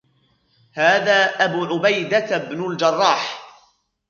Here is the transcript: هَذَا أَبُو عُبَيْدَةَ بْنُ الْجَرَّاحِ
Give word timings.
هَذَا 0.73 1.23
أَبُو 1.43 1.65
عُبَيْدَةَ 1.65 2.37
بْنُ 2.37 2.63
الْجَرَّاحِ 2.71 3.49